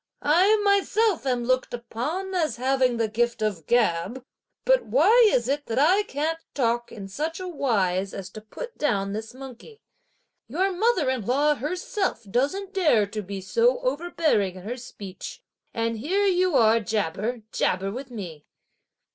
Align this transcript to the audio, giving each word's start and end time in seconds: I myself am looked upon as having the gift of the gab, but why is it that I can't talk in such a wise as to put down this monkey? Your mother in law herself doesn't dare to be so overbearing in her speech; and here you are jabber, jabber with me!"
I 0.23 0.57
myself 0.63 1.27
am 1.27 1.43
looked 1.43 1.75
upon 1.75 2.33
as 2.33 2.55
having 2.55 2.97
the 2.97 3.07
gift 3.07 3.43
of 3.43 3.57
the 3.57 3.61
gab, 3.61 4.23
but 4.65 4.87
why 4.87 5.23
is 5.31 5.47
it 5.47 5.67
that 5.67 5.77
I 5.77 6.01
can't 6.01 6.39
talk 6.55 6.91
in 6.91 7.07
such 7.07 7.39
a 7.39 7.47
wise 7.47 8.11
as 8.11 8.31
to 8.31 8.41
put 8.41 8.79
down 8.79 9.13
this 9.13 9.35
monkey? 9.35 9.79
Your 10.47 10.71
mother 10.71 11.07
in 11.11 11.27
law 11.27 11.53
herself 11.53 12.23
doesn't 12.31 12.73
dare 12.73 13.05
to 13.05 13.21
be 13.21 13.41
so 13.41 13.77
overbearing 13.81 14.55
in 14.55 14.63
her 14.63 14.75
speech; 14.75 15.43
and 15.71 15.99
here 15.99 16.25
you 16.25 16.55
are 16.55 16.79
jabber, 16.79 17.43
jabber 17.51 17.91
with 17.91 18.09
me!" 18.09 18.47